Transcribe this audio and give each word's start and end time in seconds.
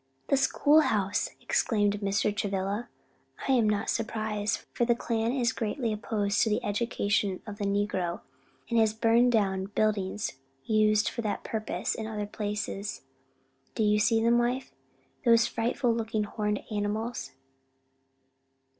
"The 0.29 0.35
school 0.37 0.79
house!" 0.79 1.29
exclaimed 1.39 1.99
Mr. 2.01 2.35
Travilla. 2.35 2.89
"I 3.47 3.51
am 3.51 3.69
not 3.69 3.87
surprised; 3.87 4.65
for 4.73 4.83
the 4.83 4.95
Klan 4.95 5.31
is 5.31 5.51
greatly 5.53 5.93
opposed 5.93 6.41
to 6.41 6.49
the 6.49 6.63
education 6.65 7.39
of 7.45 7.59
the 7.59 7.65
negro, 7.65 8.21
and 8.67 8.79
has 8.79 8.95
burned 8.95 9.31
down 9.31 9.65
buildings 9.67 10.31
used 10.65 11.07
for 11.07 11.21
that 11.21 11.43
purpose 11.43 11.93
in 11.93 12.07
other 12.07 12.25
places. 12.25 13.03
Do 13.75 13.83
you 13.83 13.99
see 13.99 14.23
them, 14.23 14.39
wife? 14.39 14.71
those 15.23 15.45
frightful 15.45 15.93
looking 15.93 16.23
horned 16.23 16.63
animals." 16.71 17.33